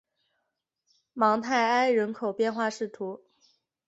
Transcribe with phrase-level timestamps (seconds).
[1.13, 3.59] 芒泰埃人口变化图示